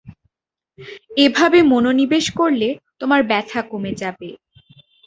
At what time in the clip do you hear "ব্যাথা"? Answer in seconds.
3.23-3.59